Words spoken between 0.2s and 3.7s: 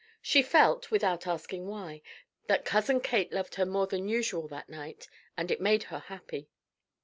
She felt, without asking why, that Cousin Kate loved her